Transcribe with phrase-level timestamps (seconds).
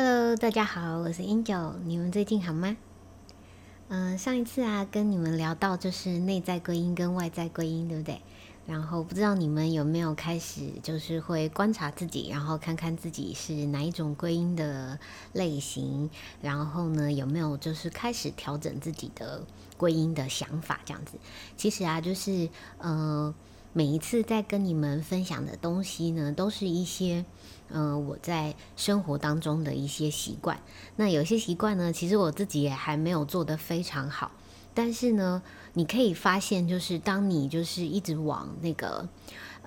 [0.00, 2.76] Hello，大家好，我是 Angel，你们最近好吗？
[3.88, 8.20] 嗯，上一次啊，跟你们聊到就是内在归因跟外在归因，对不对？
[8.64, 15.00] 然后不知道你们有没有开始就是会观察自己，然后看看自己是哪一种归因的
[15.32, 16.08] 类型，
[16.40, 19.44] 然后呢有没有就是开始调整自己的
[19.76, 21.18] 归因的想法，这样子。
[21.56, 23.34] 其实啊，就是呃。
[23.74, 27.24] 每一次在跟你们分享的东西呢，都是一些，
[27.70, 30.60] 嗯，我在生活当中的一些习惯。
[30.96, 34.30] 那有些习惯呢，其实我自己也还没有做得非常好。
[34.74, 39.08] 但是呢，你可以发现，就是当你就是一直往那个。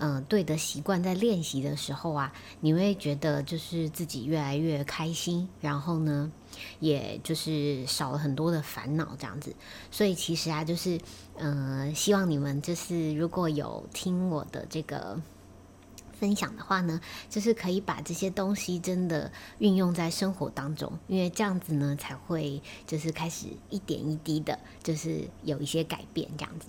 [0.03, 6.31] 嗯，对的习惯在练习的时候啊，你会觉得就是自己越来越开心，然后呢，
[6.79, 9.53] 也就是少了很多的烦恼这样子。
[9.91, 10.99] 所以其实啊，就是
[11.37, 15.19] 嗯，希望你们就是如果有听我的这个
[16.21, 26.67] 分享的话呢，就是可以把这些东西真的运用在生活当中，因为这样子呢，才会就是开始一点一滴的，就是有一些改变这样子。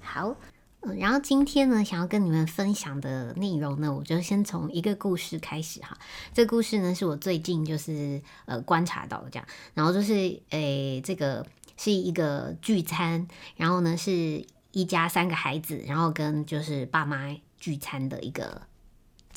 [0.00, 0.30] 好。
[0.30, 5.98] 嗯然后今天呢，想要跟你们分享的内容呢，我就先从一个故事开始哈。
[6.32, 9.48] 这个故事呢，是我最近就是呃观察到的这样。
[9.74, 11.44] 然后就是诶，这个
[11.76, 13.26] 是一个聚餐，
[13.56, 17.34] 然后呢是一家三个孩子，然后跟就是爸妈
[17.66, 18.62] 聚餐的一个。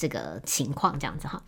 [0.02, 1.44] 这个情况这样子哈，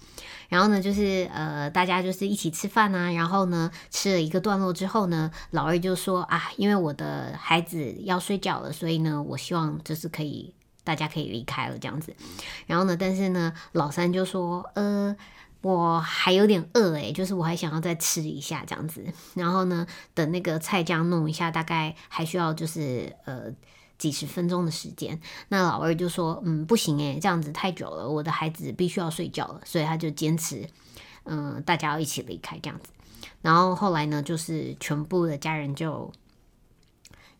[0.49, 12.13] 然后呢，就是呃，大家就是一起吃饭啊，然后呢，吃了一个段落之后呢，老二就说啊，因为我的孩子要睡觉了，所以呢，我希望就是可以大家可以离开了这样子。
[12.67, 15.15] 然后呢，但是呢，老三就说，呃，
[15.61, 19.01] 我还有点饿诶，就是我还想要再吃一下这样子。
[19.33, 23.53] 然后呢，等那个菜这样弄一下，大概还需要就是呃。
[24.01, 30.67] 几十分钟的时间，那老二就说：“嗯，不行诶，这样子太久了，我的孩子必须要睡觉了。”所以他就坚持，
[31.25, 32.89] 嗯，大家要一起离开这样子。
[33.43, 36.11] 然后后来呢，就是全部的家人就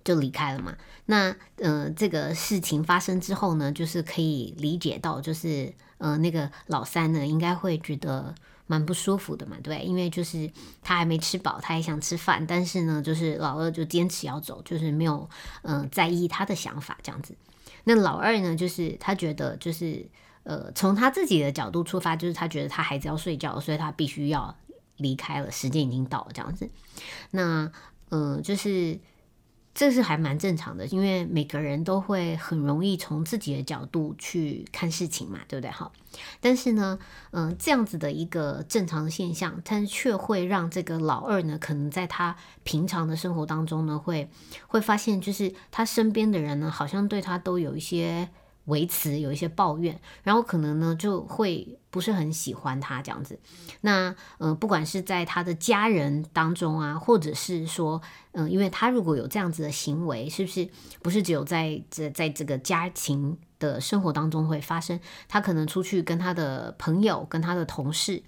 [0.04, 0.78] 就离开了嘛。
[1.08, 8.36] 那嗯，这个事情发生之后呢，就是可以理解到，就是嗯，那个老三呢，应该会觉得。
[8.72, 10.50] 蛮不舒服的嘛，对，因为就是
[10.82, 15.30] 他还没吃饱，他也想吃饭，但是呢，就是老二就坚持要走，就是没有
[15.64, 17.36] 嗯在意他的想法这样子。
[17.84, 20.08] 那老二呢，就是他觉得就是
[20.44, 24.56] 呃从他自己的角度出发，就是他觉得他孩子要睡觉，所以他必须要
[24.96, 26.70] 离开了，时间已经到了这样子。
[27.32, 27.72] 那
[28.10, 28.98] 嗯就是。
[29.74, 35.72] 这是还蛮正常的，因为每个人都会很容易从自己的角度去看事情嘛，对不对？
[35.72, 35.92] 哈，
[36.40, 37.00] 但是呢，
[37.32, 44.30] 嗯，这样子的一个正常的现象，但却会让这个老二呢，可能在他平常的生活当中呢，会
[44.68, 48.30] 会发现，就是他身边的人呢，好像对他都有一些。
[48.66, 53.40] 维持有一些抱怨，然后可能呢就会不是很喜欢他这样子。
[53.82, 58.02] 那呃，不管是在他的家人当中啊，或者是说，
[58.34, 60.70] 嗯，因为他如果有这样子的行为，是不是
[61.02, 65.00] 不是只有在这在这个家庭的生活当中会发生？
[65.28, 68.22] 他可能出去跟他的朋友、跟他的同事，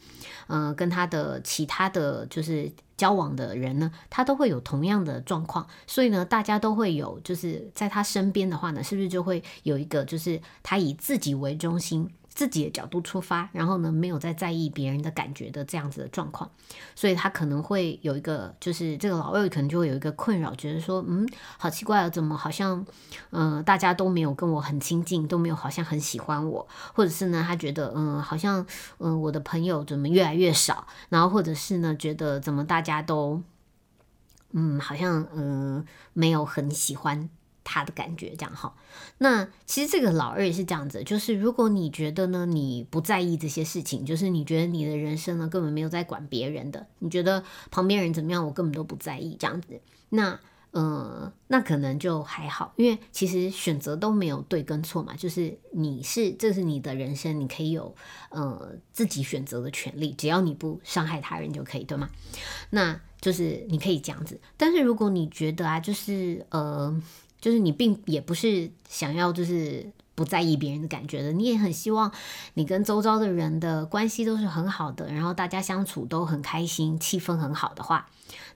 [0.48, 2.72] 嗯，跟他的其他的就是。
[3.04, 12.10] 交往的人呢，他都会有同样的状况，所以呢，大家都会有，就是在他身边的话呢，是不是就会有一个，就是他以自己为中心。
[12.34, 16.50] 自己的角度出发，然后呢，没有再在意别人的感觉的这样子的状况，
[16.96, 21.28] 所以他可能会有一个，就是这个老二可能就会有一个困扰，觉得说，嗯，
[21.58, 22.84] 好奇怪啊，怎么好像，
[23.30, 28.66] 嗯，大家都没有跟我很亲近，都没有好像很喜欢我，或者是呢，他觉得，嗯，好像，
[28.98, 33.44] 嗯，我的朋友怎么越来越少，然后或者是呢，觉得怎么大家都，
[34.54, 37.30] 嗯，好像，嗯，没有很喜欢。
[37.64, 38.76] 他的感觉这样哈，
[39.20, 49.80] 那其实这个老二也是这样子，就是如果你觉得呢，你不在意这些事情，就是你觉得你的人生呢根本没有在管别人的，你觉得旁边人怎么样，我根本都不在意这样子，
[50.10, 50.40] 那
[50.72, 57.96] 呃，那可能就还好，因为其实选择都没有对跟错嘛，就是你是这是你的人生，你可以有
[58.30, 62.10] 呃自己选择的权利，只要你不伤害他人就可以，对吗？
[62.72, 67.02] 那就是你可以这样子，但是如果你觉得啊，就是呃。
[67.44, 72.10] 就是你并也不是想要就是不在意别人的感觉的，你也很希望
[72.54, 78.10] 你跟周遭的人的关系都是很好的，然后大家相处都很开心，气氛很好的话，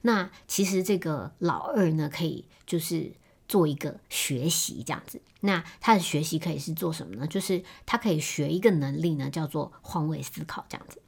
[0.04, 3.12] 那其实这个老二呢，可以就是
[3.50, 5.22] 做一个学习这样子。
[5.42, 7.28] 那他的学习可以是做什么呢？
[7.28, 11.02] 就是他可以学一个能力呢，叫做换位思考这样子。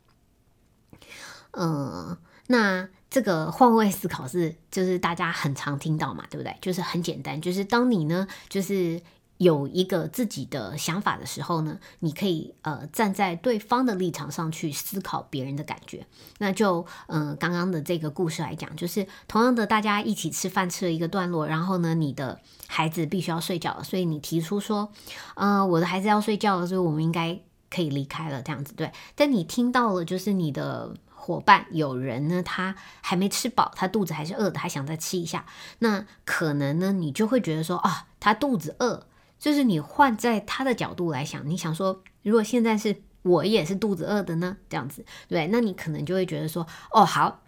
[1.51, 2.17] 嗯，
[2.47, 2.89] 那。
[3.09, 6.55] 这个换位思考是，就是大家很常听到嘛，对不对？
[6.61, 9.01] 就是很简单，就是当你呢，就是
[9.37, 16.05] 有一个自己的想法的时候呢，你可以呃站在对方的立场上去思考别人的感觉。
[16.39, 24.91] 那就嗯刚刚的这个故事来讲，就是同样的大家一起吃饭吃了一个段落，然后呢你的孩子必须要睡觉了，所以你提出说，
[25.35, 27.39] 呃我的孩子要睡觉了，所以我们应该
[27.71, 28.91] 可以离开了这样子对。
[29.15, 35.45] 但你听到了就是你的伙伴有人呢，他还没吃饱，他肚子还是饿的，还想再吃一下，
[35.79, 39.05] 那可能呢你就会觉得说啊他肚子饿。
[39.37, 47.41] 就是你换在他的角度来想，你想说，如果现在是我也是肚子饿的呢，这样子，对，那你可能就会觉得说，哦，好。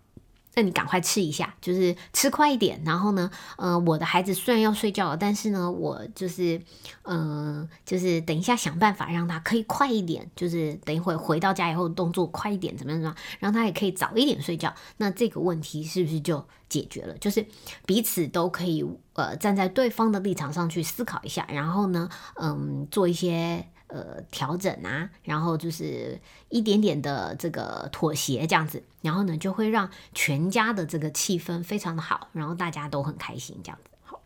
[0.54, 2.82] 那你赶快吃一下，就是吃快一点。
[2.86, 6.62] 然后呢，呃，我的孩子虽然要睡觉了，但是呢，我就是，
[7.04, 14.74] 嗯，就是等一下想办法让他可以快一点，就是等一会回到家以后动作快一点，怎么样怎么样，让他也可以早一点睡觉。
[14.98, 17.18] 那这个问题是不是就解决了？
[17.18, 17.46] 就是
[17.86, 23.66] 彼此都可以呃站在对方的立场上去思考一下，然后呢，嗯，做一些。
[23.94, 26.18] 呃，调整啊，然后就是
[26.48, 33.92] 一点点的这个妥协这样子，然后呢，就会让全家的这个气氛非常的好，然后大家都很开心这样子。
[34.04, 34.22] 好，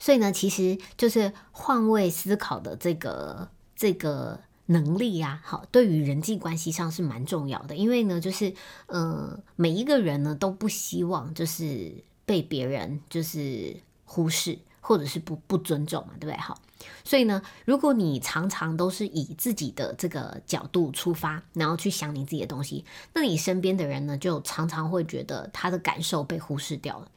[0.00, 8.52] 所以呢，其实就是换位思考的这个这个能力呀，好，对于人际关系上是蛮重要的，因为呢，就是
[8.86, 11.94] 呃，每一个人呢都不希望就是
[12.24, 14.58] 被别人就是忽视。
[14.88, 16.36] 或者是不不尊重嘛，对不对？
[16.36, 16.56] 好，
[17.04, 22.84] 所以呢，如果你常常都是以自己的这个角度出发，然后去想你自己的东西，
[23.14, 27.08] 那你身边的人呢，就常常会觉得他的感受被忽视掉了。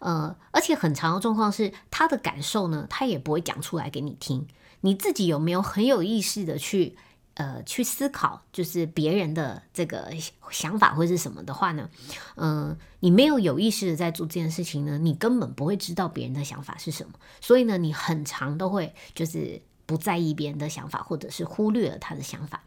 [0.00, 4.46] 呃，而且很常的状况是，他的感受呢，他也不会讲出来给你听。
[4.80, 6.96] 你自己有没有很有意识的去？
[7.38, 10.12] 呃，去思考就是别人的这个
[10.50, 11.88] 想法或是什么的话呢，
[12.34, 17.12] 嗯，你没有有意识的在做这件事情呢，你根本不会知道别人的想法是什么。
[17.40, 22.64] 所以呢，你很长都会就是不在意别人的想法，或者是忽略了他的想法。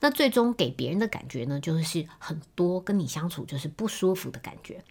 [0.00, 4.82] 那最终给别人的感觉呢，就是很多跟你相处就是不舒服的感觉。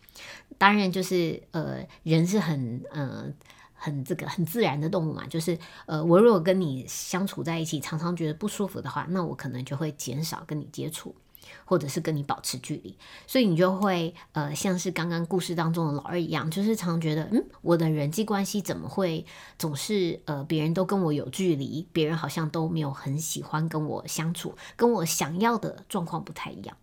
[0.60, 3.34] 当然，就是呃，人是很呃。
[3.84, 11.14] 很这个很自然的动物嘛，就是呃，我如果跟你相处在一起，常常觉得不舒服的话，那我可能就会减少跟你接触，
[11.66, 12.98] 或者是跟你保持距离，
[13.28, 19.26] 所以你就会呃，像是刚刚故事当中的老二一样，就是常觉得嗯，我的人际关系怎么会
[19.60, 26.78] 总是呃，别人都跟我有距离，别人好像都没有很喜欢跟我相处，跟我想要的状况不太一样。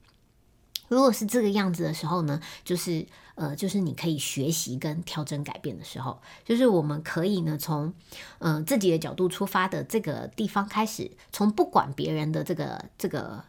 [0.91, 3.07] 如果是这个样子的时候呢，就是
[3.37, 7.95] 呃，就是你可以学习跟调整改变的时候，就是我们可以呢从
[8.41, 13.45] 嗯自己的角度出发的这个地方开始，从不管别人的这个这个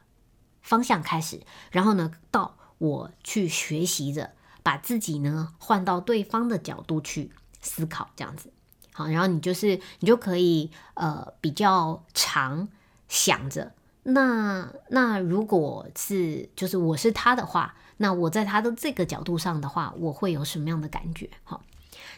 [0.61, 1.41] 方向开始，
[1.71, 8.53] 然后呢到我去学习着把自己呢换到对方的角度去思考，这样子
[8.93, 12.69] 好，然后你就是你就可以呃比较长
[13.07, 13.73] 想着。
[14.03, 21.29] 那那如果是就是我是他的话，那我在他的这个角度上的话，我会有什么样的感觉？
[21.43, 21.61] 哈，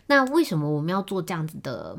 [0.08, 1.98] 那为什么我们要做这样子的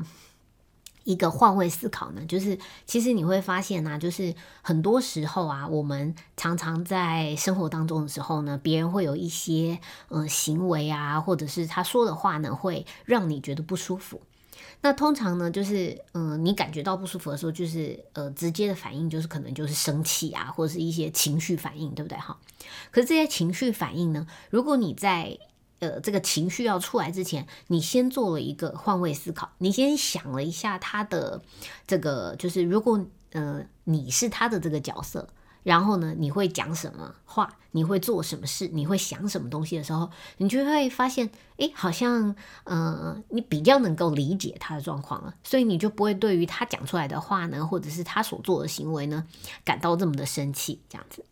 [1.03, 2.25] 一个换位思考呢？
[2.25, 4.33] 就是其实你会发现呢，就是
[4.63, 9.79] 很多时候啊，我们常常在生活当中的时候呢，别人会有一些
[10.09, 14.19] 呃行为啊，或者是他说的话呢，会让你觉得不舒服。
[14.81, 22.37] 那通常呢，就是嗯，你感觉到不舒服的时候，就是呃，直接的反应就是可能就是生气啊，或者是一些情绪反应，对不对哈？
[22.91, 25.37] 可是这些情绪反应呢，如果你在
[25.79, 31.41] 呃这个情绪要出来之前，你先做了一个换位思考，你先想了一下他的
[31.87, 35.27] 这个，就是如果呃你是他的这个角色。
[35.65, 37.49] 然后呢，你会讲什么话？
[37.71, 38.69] 你会做什么事？
[38.71, 49.25] 你会想什么东西的时候，你就会发现，哎，好像，嗯，你比较能够理解他的状况了，所以你就不会对于他讲出来的话呢，或者是他所做的行为呢，
[49.65, 51.25] 感到这么的生气，这样子。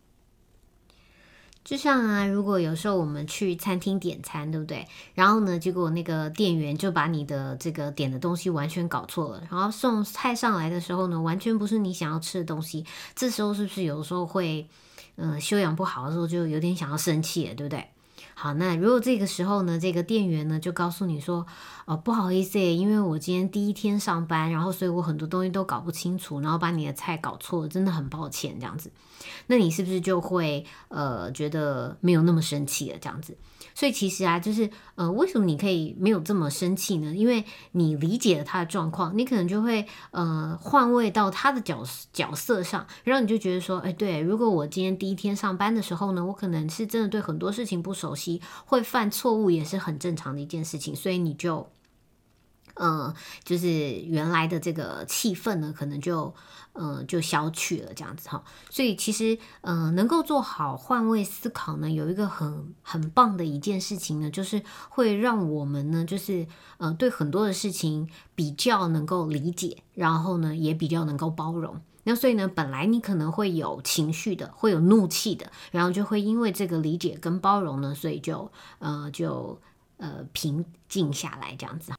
[1.64, 4.86] 就像啊，如果有时候我们去餐厅点餐，对不对？
[5.14, 12.84] 然后呢，结果那个店员就把你的这个点的东西完全搞错了，然后送菜上来的时候呢，完全不是你想要吃的东西。
[13.16, 14.68] 这时候是不是有时候会，
[15.16, 17.88] 嗯，修养不好的时候就有点想要生气了，对不对？
[18.34, 21.46] 好，那如果这个时候呢，这个店员呢就告诉你说，
[21.84, 28.90] 哦，不好意思，因为我今天第一天上班，然后所以我很多东西都搞不清楚，然后把你的菜搞错了，真的很抱歉，这样子，
[29.46, 33.36] 那你是不是就会呃觉得没有那么生气了，这样子？
[33.74, 37.14] 所以其实啊，就是呃，为什么你可以没有这么生气呢？
[37.14, 51.68] 因为你理解了他的状况，你可能就会呃换位到他的角角色上，然后你就觉得说，哎，对，如果我今天第一天上班的时候呢，我可能是真的对很多事情不熟悉，会犯错误也是很正常的一件事情，所以你就
[52.74, 53.14] 呃，
[53.44, 56.34] 就是原来的这个气氛呢，可能就
[56.72, 58.42] 呃就消去了这样子哈。
[58.70, 66.46] 所以其实呃能够做好换位思考呢，有一个很很棒的一件事情呢，就是会让我们呢，就是
[66.78, 71.80] 呃对很多的事情比较能够理解，然后呢也比较能够包容。
[72.06, 79.58] 那所以呢，本来你可能会有情绪的，会有怒气的，然后就会因为这个理解跟包容呢，所以就呃就
[79.96, 81.92] 呃平静下来这样子。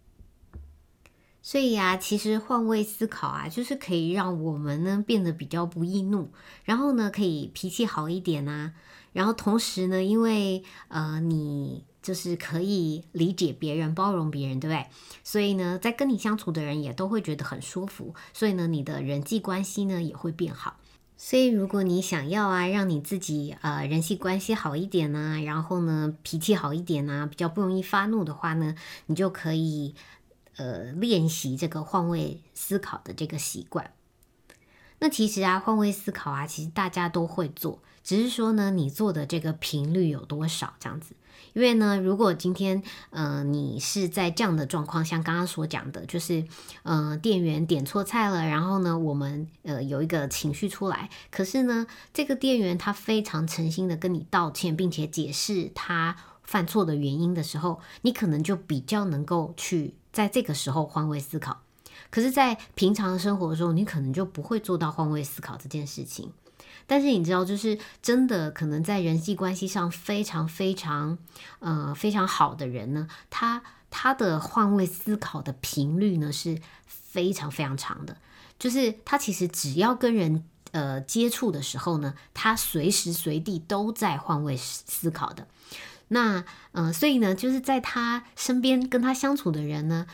[1.47, 6.31] 所以啊，其实换位思考啊，就是可以让我们呢变得比较不易怒，
[6.63, 8.73] 然后呢可以脾气好一点啊，
[9.13, 14.87] 然后同时呢，因为呃你就是可以理解别人、包容别人，对不对？
[15.23, 20.77] 所以呢，在跟你相处的人也都会觉得很舒服，所以呢，你的人际关系呢也会变好。
[21.15, 28.73] 所以如果你想要啊，让你自己呃人际关系好一点呢，然后呢脾气好一点呢，比较不容易发怒的话呢，
[29.05, 29.93] 你就可以。
[30.57, 33.91] 呃，练习这个换位思考的这个习惯。
[34.99, 41.15] 那其实啊，换位思考啊，其实大家都会做，只是说呢，你做的这个频率有多少这样子。
[41.51, 46.45] 因为呢，如果今天呃你是在这样的状况，像刚刚所讲的，就是
[46.83, 59.95] 呃店员点错菜了，然后呢，我们呃有一个情绪出来，可是呢，这个店员他非常诚心的跟你道歉，并且解释他犯错的原因的时候，你可能就比较能够去。
[60.15, 61.59] 在这个时候换位思考，
[62.09, 66.31] 可是，在平常的生活的时候，你可能就不会做到换位思考这件事情。
[66.87, 71.17] 但是你知道，就是真的可能在人际关系上非常非常
[71.59, 78.15] 呃非常好的人呢，他他的换位思考的频率呢是非常非常长的。
[78.57, 85.45] 就是他其实只要跟人呃接触的时候呢，他随时随地都在换位思考的。
[86.07, 90.05] 那嗯，所以呢，就是在他身边跟他相处的人呢，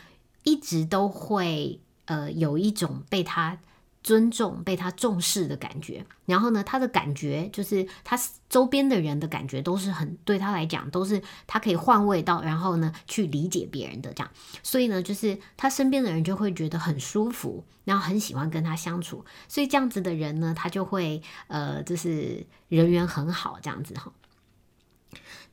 [0.42, 3.58] 一直都会呃有一种被他
[4.02, 6.04] 尊重、被他重视的感觉。
[6.24, 8.18] 然后呢，他的感觉就是他
[8.48, 14.32] 周边的人的感觉都是很对他来讲都是他可以换位到，然后呢去理解别人的这样。
[14.62, 19.24] 所以呢，就是他身边的人就会觉得很舒服，然后很喜欢跟他相处。
[19.46, 24.10] 所以这样子的人呢，他就会呃就是人缘很好这样子哈。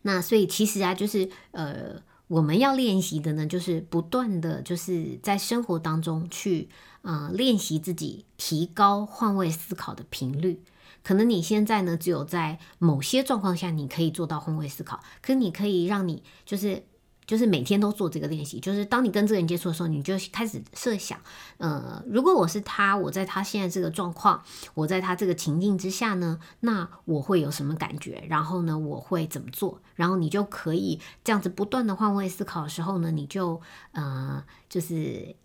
[0.02, 6.70] 那所以其实啊，就是呃，我们要练习的呢，就是不断的就是在生活当中去
[7.02, 10.62] 啊练习自己提高换位思考的频率。
[11.04, 16.84] 可能你现在呢，只有在某些状况下你可以做到换位思考，可你可以让你就是。
[17.30, 21.16] 就是每天都做这个练习，就是当你跟这个人接触的时候，你就开始设想，
[21.60, 24.44] 呃，如果我是他，我在他现在这个状况，
[24.74, 28.26] 我在他这个情境之下呢，那我会有什么感觉？
[28.28, 29.80] 然后呢，我会怎么做？
[29.94, 35.36] 然后你就可以这样子不断的换位思考的时候呢，你就呃，就是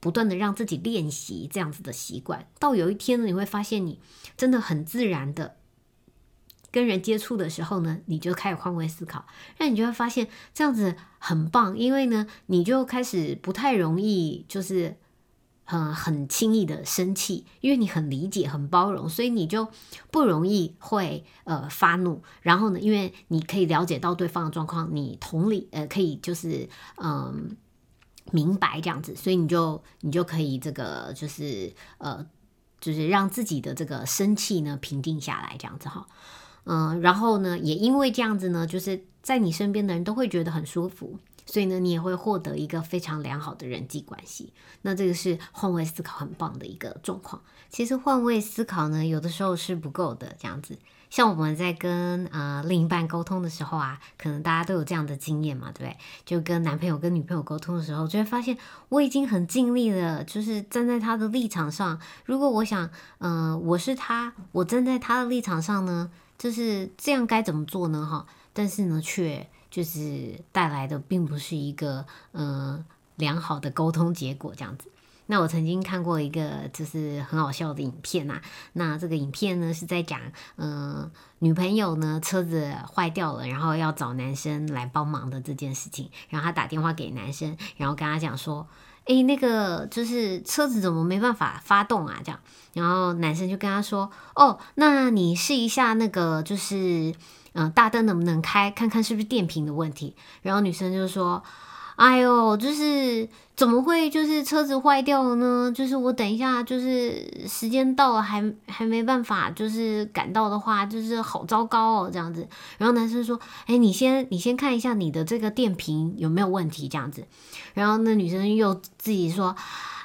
[0.00, 4.00] 不断的让自己练习这样子的习惯，到有一天呢，你会发现你
[4.34, 5.56] 真的很自然的。
[6.74, 9.24] 跟人接触的时候呢，你就开始换位思考，
[9.58, 14.96] 那你就会发现这样子很棒，因为呢，你就开始不太容易就是
[15.66, 19.68] 呃很轻易的生气，因为你很理解、很包容，所以你就
[20.10, 22.24] 不容易会呃发怒。
[22.42, 27.56] 然后呢，因为你可以了解到对方的状况，你同理呃可以就是嗯
[28.32, 32.26] 明白这样子，所以你就你就可以这个就是呃
[32.80, 36.08] 就是让自己的这个生气呢平静下来，这样子哈。
[36.64, 44.52] 嗯，然后呢，也因为这样子呢，就是在你身边的人都会觉得很舒服，所以呢，你也会获得一个非常良好的人际关系。
[44.82, 47.42] 那这个是换位思考很棒的一个状况。
[47.70, 50.36] 其实换位思考呢，有的时候是不够的。
[50.38, 50.78] 这样子，
[51.10, 55.96] 像我们在跟呃另一半沟通的时候啊，可能大家都有这样的经验嘛，对不对？
[56.24, 58.56] 就跟男朋友跟女朋友沟通的时候，就会发现
[58.90, 61.98] 我已经很尽力了，就是站在他的立场上。
[62.24, 66.10] 如果我想，嗯，我是他，我站在他的立场上呢？
[66.36, 68.04] 就是这样该怎么做呢？
[68.04, 72.84] 哈，但是呢，却就是带来的并不是一个呃
[73.16, 74.90] 良好的沟通结果这样子。
[75.26, 78.42] 那我曾经看过一个就是很好笑的影片呐，
[78.74, 80.20] 那这个影片呢是在讲，
[80.56, 88.66] 嗯，女朋友呢车子坏掉了，然后要找男生来帮忙的这件事情，然后她打电话给男生，然后跟他讲说。
[89.06, 92.20] 诶，那个就是车子怎么没办法发动啊？
[92.24, 92.40] 这样，
[92.72, 97.14] 然后男生就跟他说：“哦，那你试一下那个，就是
[97.52, 101.42] 嗯，大灯能不能开，看看是不是电瓶的问题。”然后女生就说
[101.96, 105.72] ：“哎呦，就是怎么会就是车子坏掉了呢？
[105.74, 112.46] 就是我等一下就是时间到了还还没办法就是赶到的话，就是好糟糕哦这样子。
[112.78, 117.24] 然后男生说：“哎，你先你先看一下你的这个电瓶有没有问题这样子。”
[117.74, 119.54] 然后那女生又自己说。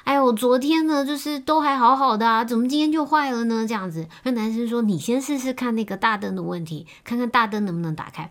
[0.04, 3.64] 哎，我昨天呢，就是都还好好的啊，怎么今天就坏了呢？
[3.66, 8.30] 这样子，那男生说：“你先试试看那个大灯的问题，看看大灯能不能打开。”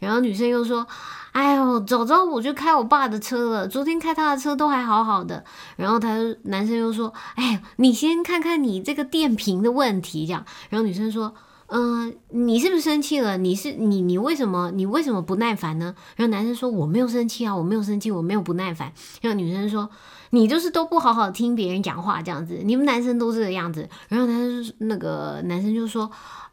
[0.00, 0.86] 然后女生又说
[1.32, 5.44] ：“哎呦，早知道我就开我爸的车了，昨天开他的车都还好好的。”
[5.76, 11.34] 然后他男生又说：“哎，你先看看你这个电瓶的问题。”这样，然后女生说
[11.68, 13.36] ：“嗯，你是不是生气了？
[13.36, 19.90] 你是你你为什么你为什么不耐烦呢？”然后男生说：“我没有生气啊，我没有生气，我没有不耐烦。”然后女生说。
[20.30, 23.88] 你就是都不好好听别人讲话这样子，你们男生都这个样子。
[24.08, 26.10] 然后他就那个男生就说，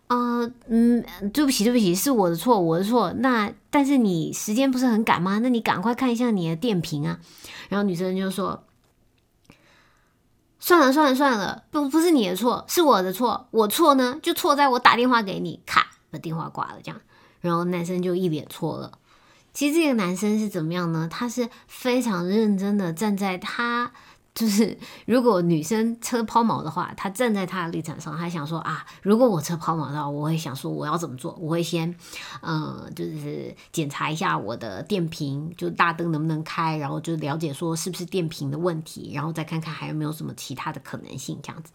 [0.08, 3.14] 呃，嗯，对不起，对不起，是我的错，我的错。
[3.14, 5.40] 那但是你时间不是很赶吗？
[5.44, 7.20] 那你赶快看一下你的电瓶啊。
[7.70, 8.64] 然后女生就说，
[10.60, 13.48] 算了算了算了，不不是你的错，是我的错。
[13.52, 17.00] 我错呢，就错在我打电话给你，咔，把电话挂了这样。
[17.42, 18.94] 然后男生就一脸错了。
[19.58, 21.08] 其实这个男生是怎么样呢？
[21.10, 23.92] 他是非常认真的站在他。
[24.38, 24.78] 就是
[25.08, 31.36] 如果女生车抛锚的话，他站在他的立场上，他想说啊，如果我车抛锚的话，我会想说我要怎么做？
[31.42, 31.96] 我会先，
[32.44, 41.72] 嗯，就是检查一下我的电瓶，就大灯能不能开，然后就了解说是不是电瓶的问题，然后再看看还有没有什么其他的可能性这样子。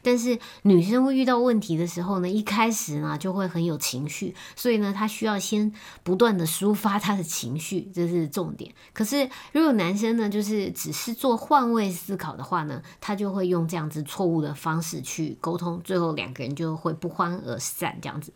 [0.00, 5.70] 但是女生会遇到问题的时候呢，一开始呢就会很有情绪，所以呢，她需要先
[6.02, 8.72] 不断的抒发她的情绪，这是重点。
[8.94, 11.94] 可是如果男生呢，就是只是做换位。
[12.06, 18.32] 思考的话呢，他就会用这样子错误的方式去沟通，最后两个人就会不欢而散这样子。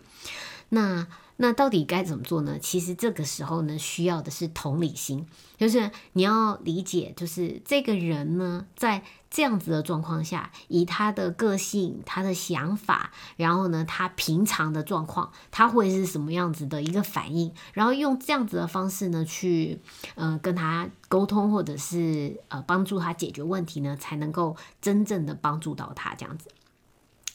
[0.70, 1.06] 那
[1.42, 2.58] 那到底该怎么做呢？
[2.60, 9.02] 其实这个时候呢，需要的是同理心，就是你要理解，就是这个人呢，在。
[9.32, 17.54] 这样子的状况下，以他的个性、他的想法，然后呢，他平常的状况，他会是什么样子的一个反应？
[17.72, 19.78] 然后用这样子的方式呢，去
[20.16, 26.48] 呃跟他沟通，或者是呃帮助他解决问题呢，才能够真正的帮助到他这样子。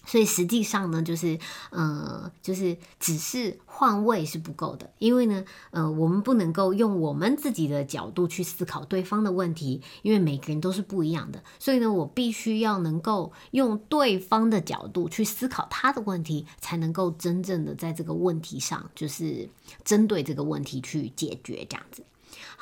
[0.06, 1.38] 所以实际上呢，就是，
[1.72, 11.44] 呃，就是只是换位是不够的，因为呢，呃，我们不能够用我们自己的角度去思考对方的问题，因为每个人都是不一样的。
[11.60, 19.50] 所以呢，我必须要能够用对方的角度去思考他的问题，才能够真正的在这个问题上，就是
[19.84, 22.04] 针对这个问题去解决这样子。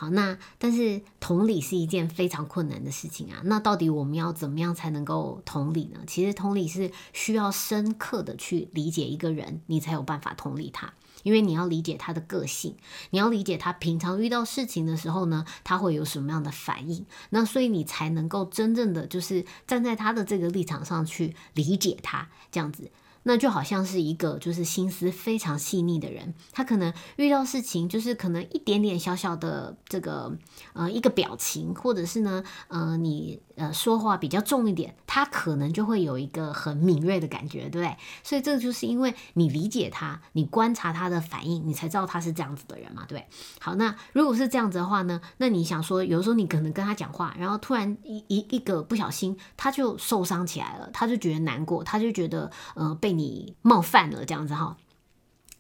[0.10, 3.42] 那但是同理是一件非常困难的事情啊。
[3.46, 6.00] 那到底我们要怎么样才能够同理呢？
[6.08, 10.94] 其实同理是需要深刻的去理解一个人，你才有办法同理他。
[11.24, 12.76] 因为你要理解他的个性，
[13.12, 17.06] 你要理解他平常遇到事情的时候呢，他会有什么样的反应。
[17.30, 22.92] 那所以你才能够真正的就是站在他的这个立场上去理解他，这样子。
[23.24, 30.32] 那就好像是一个就是心思非常细腻的人，他可能遇到事情，就是可能一点点小小的这个
[30.74, 33.42] 呃一个表情，或者是呢呃你。
[33.56, 37.98] 呃，说话比较重一点，他可能就会有一个很敏锐的感觉，对不对？
[38.24, 43.28] 所以这就是因为你理解他，你观察他的反应，你才知道他是这样子的人嘛，对？
[43.60, 54.78] 好，那如果是这样子的话呢，那你想说，有时候你可能跟他讲话，然后突然一一一个不小心，他就受伤起来了，他就觉得难过，他就觉得呃被你冒犯了这样子哈。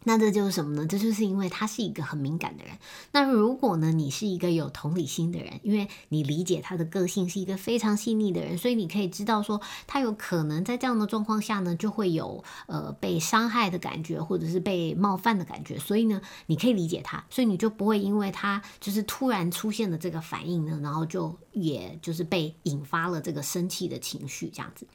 [0.05, 0.85] 那这就是什么呢？
[0.85, 2.77] 这就是因为他是一个很敏感的人。
[3.13, 15.79] 那如果呢，你是一个有同理心的人，因为你理解他的个性是一个非常细腻的人，所以你可以知道说，他有可能在这样的状况下呢，就会有呃被伤害的感觉，或者是被冒犯的感觉。
[15.79, 24.85] 所以呢，你可以理解他，所以你就不会因为他就是突然出现的这个反应呢，然后就也就是被引发了这个生气的情绪这样子。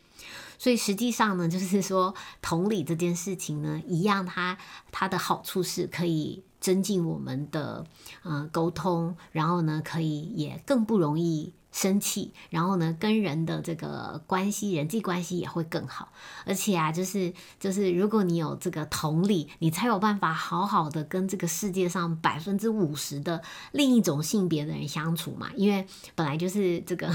[0.59, 4.59] 所以实际上呢，就是说同理这件事情呢，一样，它
[4.91, 7.87] 它的好处是可以增进我们的
[8.25, 11.55] 嗯沟通，然后呢，可以也更不容易。
[11.71, 16.13] 生气，然后呢，跟人的这个关系、人际关系也会更好。
[16.45, 23.41] 而且啊，就是就是，如果你有这个同理，你才有办法好好的跟这个世界上百分之五十的
[23.73, 25.51] 另一种性别的人相处嘛。
[25.55, 27.09] 因为本来就是这个，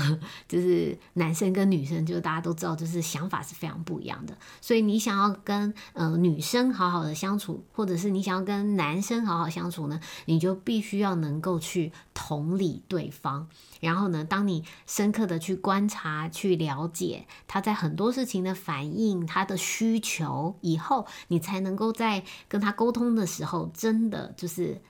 [0.47, 4.37] 就是男生跟女生，就是大家都知道，就是想法是非常不一样的。
[4.61, 13.47] 所以你想要跟呃女生好好的相处，或者是你想要跟男生好好相处呢，你就必须要能够去同理对方。
[13.79, 24.81] 然后呢，当你深刻的去观察、去了解他在很多事情的反应、他的需求以后，你才能够在跟他沟通的时候，真的就是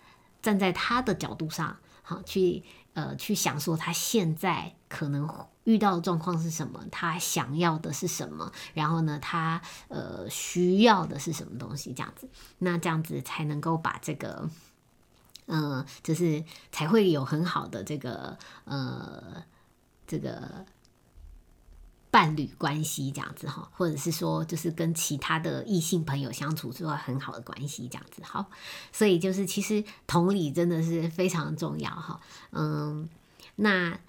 [0.42, 2.64] 站在他的角度上，好去
[2.94, 5.30] 呃去想说他现在可能
[5.64, 14.50] 遇到的状况是什么，他想要的是什么，然后呢，他呃需要的是什么东西，这样子，那这样子才能够把这个。
[15.48, 19.44] 嗯，就是才会有很好的这个呃
[20.08, 20.66] 这个
[22.10, 28.50] 伴侣关系这样子哈，或者是说就是跟其他的异性朋友相处之后很好的关系这样子好，
[28.92, 32.20] 所以就是其实同理真的是非常重要哈，
[32.52, 33.10] 嗯，
[33.56, 34.00] 那。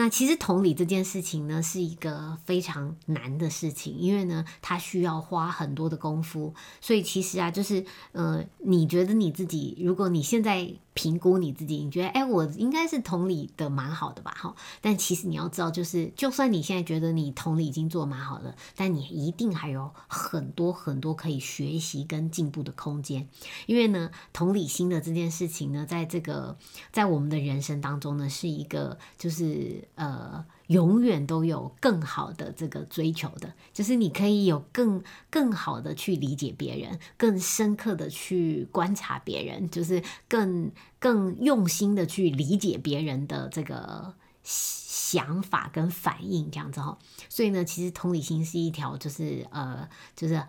[0.00, 6.54] 那其实同理这件事情呢，是一个非常难的事情，因为呢，它需要花很多的功夫。
[6.80, 14.34] 所以其实啊，就是呃，你觉得你自己，如果你现在评估你自己，你觉得哎，我应该是同理的蛮好的吧？
[14.36, 23.28] 哈，但其实你要知道，就是就算你现在觉得你同理已经做蛮好了，但你一定还有很多很多可以学习跟进步的空间。
[23.66, 26.56] 因为呢，同理心的这件事情呢，在这个
[26.90, 29.86] 在我们的人生当中呢，是一个就是。
[29.94, 46.96] 呃，永远都有更好的这个追求的，就是你可以有更更好的去理解别人，更深刻的去观察别人，就是更更用心的去理解别人的这个想法跟反应，这样子哈。
[47.28, 50.42] 所以呢，其实同理心是一条，就是呃，就是。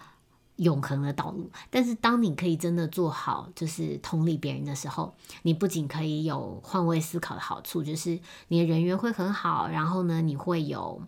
[0.60, 11.02] 永恒的道路，但是当你可以真的做好，就是同理别人的时候，你不仅可以有换位思考的好处，就是你的人缘会很好，然后呢，你会有。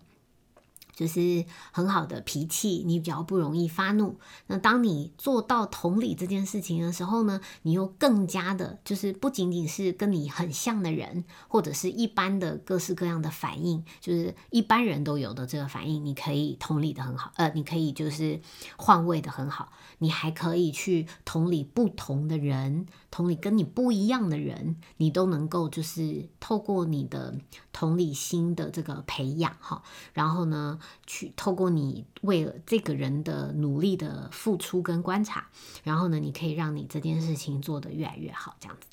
[1.02, 4.16] 就是很好的脾气，你比较不容易发怒。
[4.46, 18.40] 那当你做到同理这件事情的时候呢，你又更加的，就是不仅仅是跟你很像的人，或者是一般的各式各样的反应，就是一般人都有的这个反应，你可以同理的很好，呃，你可以就是
[18.76, 27.38] 换位的很好，你还可以去同理不同的人，同理跟你不一样的人，你都能够就是透过你的
[27.72, 30.80] 同理心的这个培养哈，然后呢。
[31.04, 35.46] 去透过你为了这个人的努力的付出跟观察，
[35.82, 38.86] 然后呢，你可以让你这件事情做得越来越好，这样子。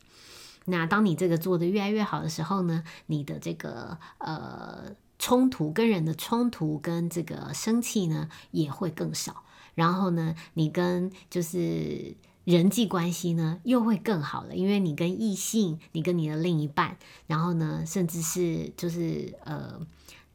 [0.65, 9.43] 那当你这个做得越来越好的时候呢，你的这个呃冲突跟人的冲突跟这个生气呢也会更少，
[9.75, 12.17] 然后呢，你跟就是
[12.51, 19.79] 人际关系呢又会更好了，因为你跟异性，你跟你的另一半，然后呢，甚至是就是呃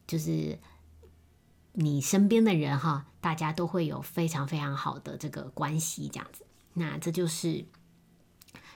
[0.07, 0.57] 就是。
[1.77, 7.65] 你身边的人哈，大家都会有非常非常好的这个关系，这样子，那这就是。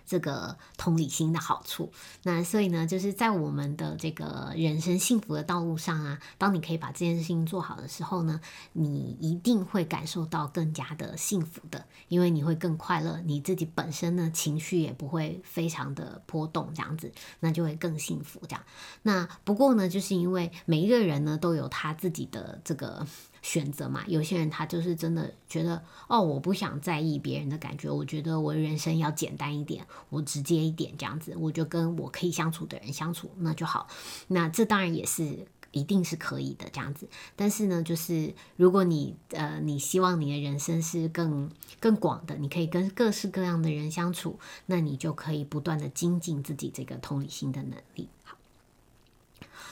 [0.10, 1.92] 这个同理心的好处，
[2.24, 8.42] 那所以呢，就是在我们的这个人生幸福的道路上啊，当你可以把这件事情做好的时候呢，
[8.74, 18.64] 你一定会感受到更加的幸福的，因为你会更快乐，你自己本身呢情绪也不会非常的波动，这样子，那就会更幸福这样。
[19.04, 23.06] 那不过呢，就是因为每一个人呢都有他自己的这个。
[23.50, 33.88] 选择嘛，有些人他就是真的觉得哦，我不想在意别人的感觉，我觉得我人生要简单一点，我直接一点这样子，我就跟我可以相处的人相处，那就好。
[34.28, 37.10] 那这当然也是一定是可以的这样子。
[37.36, 48.10] 但是呢，就是如果你呃你希望你的人生是更更广的，你可以跟各式各样的人相处，那你就可以不断的精进自己这个同理心的能力。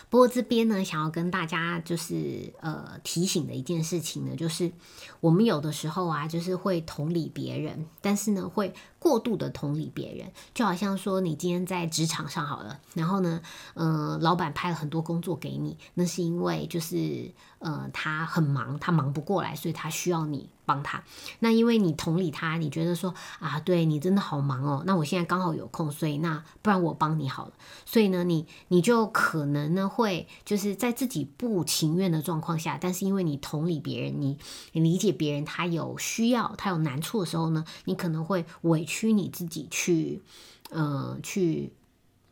[0.10, 4.72] 不过这边呢，想要跟大家就是呃提醒的一件事情呢，就是
[5.20, 8.74] 我们有的时候啊，就是会同理别人，但是呢会。
[9.00, 13.42] 过度的同理别人，就好像说你今天在职场上好了，然后呢，
[13.76, 21.04] 嗯，老板派了很多工作给你，那是因为就是呃他很忙，他忙不过来，所以他需要你帮他。
[21.40, 27.54] 那因为你同理他，你觉得说啊，对你真的好忙哦，那我现在刚好有空，所以那不然我帮你好了。
[27.86, 34.38] 所以呢，你你就可能呢会就是在自己不情愿的状况下，但是因为你同理别人，你
[34.72, 38.87] 你理解别人他有需要，他有难处的时候呢，你可能会委。
[38.88, 40.24] 屈你自己去，
[40.72, 41.72] 呃，去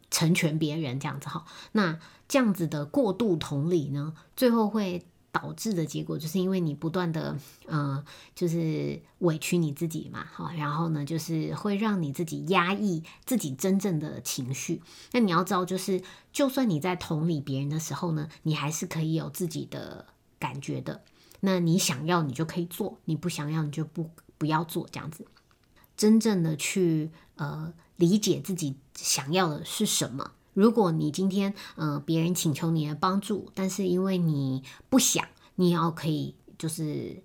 [0.09, 8.01] 成全别人这样子哈，那这样子的过度同理呢，最后会导致的结果，就是因为你不断的，呃，
[8.33, 14.81] 就是委屈你自己嘛，哈，然后呢，就是会让你自己压抑自己真正的情绪。
[15.11, 20.05] 那你要知道，就是就算你在同理别人的时候呢，你还是可以有自己的
[20.39, 21.03] 感觉的。
[21.41, 25.27] 那你想要，你就可以做；你不想要，你就不不要做，这样子。
[25.97, 30.31] 真正的去呃理解自己想要的是什么。
[30.53, 37.21] 如果你今天呃别人请求你的帮助，但是因为你不想，你要可以就是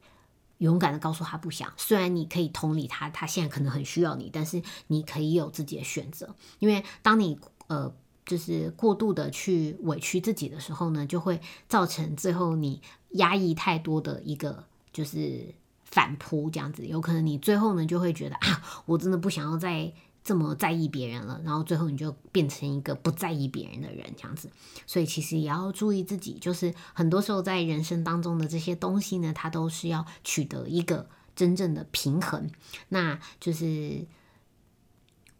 [0.58, 1.72] 勇敢的告诉他不想。
[1.76, 6.34] 虽然你可以同理他，他现在可能很需要你，但是你可以有自己的选择。
[6.58, 7.92] 因为当你呃。
[8.26, 12.80] 就是过度的去委屈自己的时候呢，就会造成最后你
[13.12, 15.52] 压抑太多的一个就是
[15.90, 24.50] 反扑，这样子，有可能你最后呢就会觉得啊，我真的不想要再这么在意别人了，然后最后你就变成一个不在意别人的人，这样子。
[24.86, 32.50] 所以其实也要注意自己，就是很多时候在人生当中的这些东西呢，它都是要取得一个真正的平衡，
[32.88, 34.06] 那就是。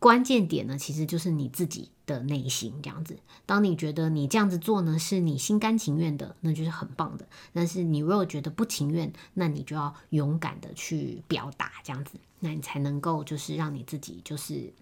[0.03, 3.17] 关键点呢，其实就是你自己的内心这样子。
[3.47, 7.27] 当你觉得你这样子做呢，是你心甘情愿的，那就是很棒的。
[7.53, 14.73] 但是你如果觉得不情愿，那你就要勇敢的去表达这样子，那你才能够就是让你自己就是，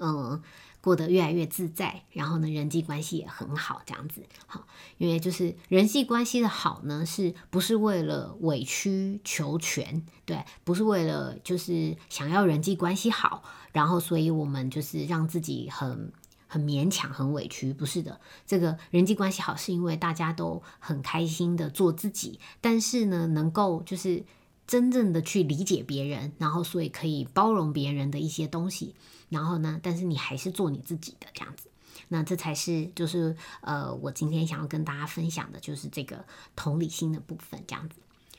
[0.00, 0.42] 嗯。
[0.80, 10.04] 过得越来越自在，然后呢，人际关系也很好，这样子好，因为就是人际关系的好呢，是不是为了委曲求全？
[10.24, 16.12] 对，不是为了就是想要人际关系好，然后所以我们就是让自己很
[16.46, 18.20] 很勉强、很委屈，不是的。
[18.46, 24.24] 这个人际关系好，是因为大家都很开心的做自己，但是呢，能够就是
[24.68, 28.94] 真正的去理解别人，然后所以可以包容别人的一些东西。
[29.30, 29.78] 然后呢？
[29.82, 31.68] 但是你还是做你自己的这样子，
[32.08, 36.24] 那这才是就是呃，我今天想要跟大家分享的就是这个
[36.56, 37.96] 同理心的部分这样子。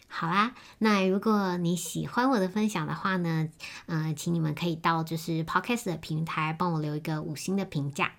[0.07, 3.49] 好啦，那如果你喜欢我的分享的话呢，
[3.85, 8.13] 呃，请你们可以到就是 Podcast 的平台帮我留一个五星的评价。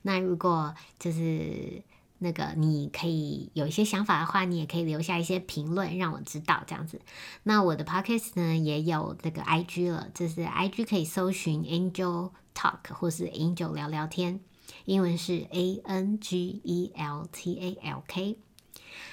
[0.00, 1.82] 那如果就是
[2.18, 7.00] 那个你可以有一些想法的话，你也可以留下一些评论让我知道这样子。
[7.42, 14.40] 那我的 podcast 呢也有那个 IG 了，就是 IG 可以搜寻 Angel Talk 或是 Angel 聊聊天，
[14.84, 18.38] 英文是 A N G E L T A L K。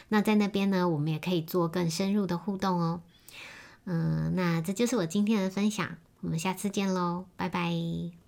[0.10, 3.02] 那在那边呢，我们也可以做更深入的互动哦。
[3.86, 8.21] 嗯，那这就是我今天的分享，我们下次见喽，拜拜。